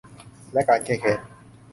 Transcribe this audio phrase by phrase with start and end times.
[0.53, 1.19] และการแก้แค้น